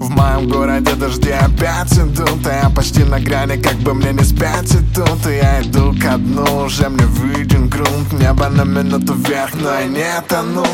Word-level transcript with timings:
моем 0.00 0.48
городе 0.48 0.92
дожди 0.94 1.30
опять 1.30 1.92
идут 1.92 2.46
А 2.46 2.62
я 2.64 2.70
почти 2.70 3.04
на 3.04 3.20
грани, 3.20 3.60
как 3.60 3.76
бы 3.76 3.94
мне 3.94 4.12
не 4.12 4.24
спять 4.24 4.72
и 4.74 4.78
тут 4.94 5.26
И 5.26 5.36
я 5.36 5.62
иду 5.62 5.94
ко 6.00 6.16
дну, 6.16 6.64
уже 6.64 6.88
мне 6.88 7.04
виден 7.04 7.68
грунт. 7.68 8.12
Небо 8.12 8.48
на 8.48 8.64
минуту 8.64 9.14
вверх, 9.14 9.54
но 9.54 9.72
я 9.72 9.86
не 9.86 10.22
тону. 10.28 10.66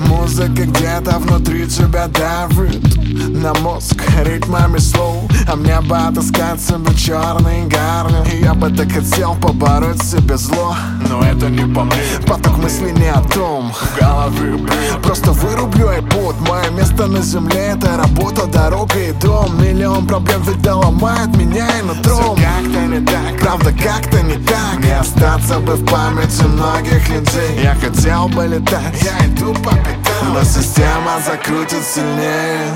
Музыка 0.00 0.64
где-то 0.64 1.18
внутри 1.18 1.66
тебя 1.66 2.06
давит. 2.08 2.96
На 3.28 3.54
мозг 3.54 4.02
ритмами 4.24 4.78
слов 4.78 5.30
А 5.48 5.56
мне 5.56 5.80
бы 5.80 5.96
отыскать 5.96 6.60
себе 6.60 6.94
черный 6.96 7.66
гарни 7.66 8.30
И 8.32 8.42
я 8.42 8.54
бы 8.54 8.68
так 8.70 8.90
хотел 8.90 9.34
побороть 9.36 10.02
себе 10.02 10.36
зло. 10.36 10.74
Но 11.08 11.22
это 11.22 11.48
не 11.48 11.72
по 11.72 11.84
мне. 11.84 11.96
Поток 12.26 12.58
мыслей 12.58 12.92
не 12.92 13.08
о 13.08 13.20
том. 13.22 13.72
В 13.72 13.98
голове 14.00 14.58
Просто 15.02 15.32
вырублю 15.32 15.88
iPod 15.88 16.34
Мое 16.48 16.70
место 16.70 17.06
на 17.06 17.22
земле 17.22 17.74
это 17.74 17.96
работа, 17.96 18.46
дорога 18.46 18.98
и 18.98 19.12
дом. 19.12 19.60
Миллион 19.62 20.06
проблем 20.06 20.42
ведь 20.42 20.66
ломает 20.66 21.36
меня 21.36 21.66
и 21.78 21.82
нутром 21.82 22.36
как-то 22.36 22.80
не 22.86 23.04
так, 23.04 23.40
правда 23.40 23.72
как-то 23.72 24.22
не 24.22 24.36
так. 24.36 24.78
Не 24.78 24.98
остаться 24.98 25.58
бы 25.60 25.74
в 25.74 25.84
памяти 25.84 26.42
многих 26.44 27.08
людей. 27.08 27.60
Я 27.62 27.74
хотел 27.74 28.28
бы 28.28 28.46
летать, 28.46 29.02
я 29.02 29.26
иду 29.26 29.54
по 29.54 29.70
пятам. 29.70 30.34
Но 30.34 30.42
система 30.42 31.20
закрутит 31.24 31.84
сильнее. 31.84 32.72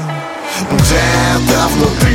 Где-то 0.70 1.69
внутри 1.75 2.09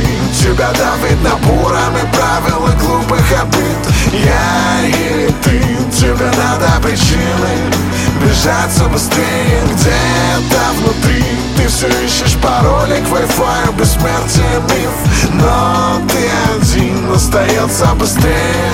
Все 8.36 8.88
быстрее 8.88 9.62
где-то 9.64 10.60
внутри. 10.78 11.24
Ты 11.56 11.66
все 11.68 11.88
ищешь 12.04 12.36
пароли 12.42 13.00
к 13.00 13.08
Wi-Fi, 13.08 13.78
бессмертие 13.78 14.60
миф. 14.68 15.32
Но 15.32 16.00
ты 16.06 16.28
один, 16.54 17.10
остается 17.12 17.86
быстрее. 17.94 18.72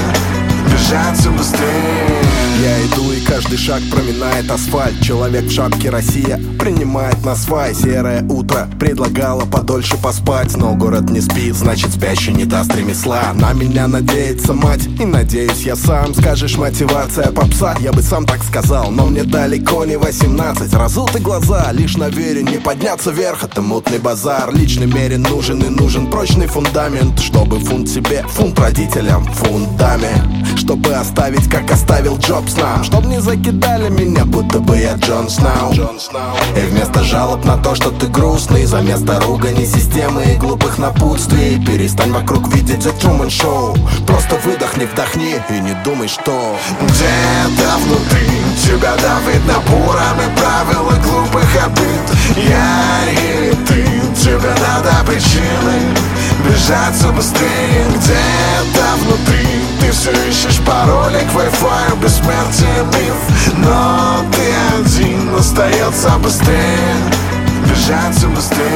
Бежать 0.66 1.18
все 1.18 1.30
быстрее 1.30 2.11
каждый 3.52 3.66
шаг 3.66 3.82
проминает 3.90 4.50
асфальт. 4.50 5.00
Человек 5.02 5.44
в 5.44 5.52
шапке 5.52 5.90
Россия 5.90 6.40
принимает 6.58 7.24
на 7.24 7.36
свай. 7.36 7.74
Серое 7.74 8.24
утро 8.28 8.68
предлагало 8.78 9.44
подольше 9.44 9.96
поспать 9.98 10.56
Но 10.56 10.74
город 10.74 11.10
не 11.10 11.20
спит, 11.20 11.54
значит 11.54 11.92
спящий 11.92 12.32
не 12.32 12.44
даст 12.44 12.74
ремесла. 12.74 13.32
На 13.34 13.52
меня 13.52 13.88
надеется 13.88 14.54
мать 14.54 14.86
и 14.98 15.04
надеюсь 15.04 15.62
я 15.64 15.76
сам. 15.76 16.14
Скажешь 16.14 16.56
мотивация 16.56 17.30
попса, 17.30 17.76
я 17.80 17.92
бы 17.92 18.02
сам 18.02 18.24
так 18.24 18.42
сказал 18.42 18.90
Но 18.90 19.06
мне 19.06 19.24
далеко 19.24 19.84
не 19.84 19.98
18 19.98 20.72
Разуты 20.74 21.18
глаза, 21.18 21.70
лишь 21.72 21.96
на 21.96 22.08
вере 22.08 22.42
не 22.42 22.58
подняться 22.58 23.10
вверх. 23.10 23.44
Это 23.44 23.60
мутный 23.60 23.98
базар, 23.98 24.54
личный 24.54 24.86
мере 24.86 25.18
нужен 25.18 25.60
и 25.60 25.68
нужен 25.68 26.10
прочный 26.10 26.46
фундамент 26.46 27.18
Чтобы 27.20 27.58
фунт 27.60 27.88
себе, 27.88 28.24
фунт 28.28 28.58
родителям, 28.58 29.24
фундами 29.26 30.56
Чтобы 30.56 30.94
оставить, 30.94 31.48
как 31.50 31.70
оставил 31.70 32.16
Джобс 32.18 32.56
нам. 32.56 32.84
Чтоб 32.84 33.04
не 33.04 33.20
закидали 33.42 33.88
меня, 33.88 34.24
будто 34.24 34.60
бы 34.60 34.76
я 34.76 34.94
Джон 34.94 35.28
Сноу. 35.28 35.72
И 36.56 36.60
вместо 36.70 37.02
жалоб 37.02 37.44
на 37.44 37.56
то, 37.56 37.74
что 37.74 37.90
ты 37.90 38.06
грустный 38.06 38.64
За 38.66 38.80
место 38.80 39.20
ругани 39.20 39.64
системы 39.64 40.22
и 40.24 40.36
глупых 40.36 40.78
напутствий 40.78 41.64
Перестань 41.64 42.12
вокруг 42.12 42.48
видеть 42.54 42.86
The 42.86 42.96
Truman 43.00 43.28
Show. 43.28 43.76
Просто 44.06 44.36
выдохни, 44.44 44.84
вдохни 44.84 45.36
и 45.50 45.60
не 45.60 45.74
думай, 45.84 46.08
что. 46.08 46.56
Где-то 46.82 47.76
внутри 47.84 48.28
тебя 48.64 48.94
давит 48.96 49.42
правил 50.36 50.90
и 50.90 51.00
глупых 51.00 51.64
обид. 51.64 52.36
Я 52.36 53.10
или 53.10 53.54
ты, 53.66 53.84
тебе 54.16 54.54
надо 54.60 54.92
причины 55.06 55.94
Бежать 56.44 56.94
все 56.94 57.12
быстрее. 57.12 57.86
Где-то 57.96 58.84
внутри 59.04 59.61
Ты 59.82 59.90
все 59.90 60.12
ищешь 60.28 60.60
пароли 60.64 61.18
к 61.18 61.34
Wi-Fi, 61.34 62.00
бессмертие 62.00 62.84
миф. 62.94 63.56
Но 63.58 64.24
ты 64.30 64.78
один, 64.78 65.34
остается 65.34 66.10
быстрее 66.18 66.94
Бежать 67.64 68.14
все 68.16 68.28
быстрее 68.28 68.71